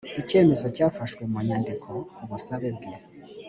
[0.21, 2.91] icyemezo cyafashwe mu nyandiko ku busabe bwe